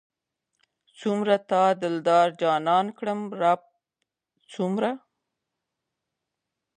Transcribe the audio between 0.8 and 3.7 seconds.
څومره تا دلدار جانان کړم رب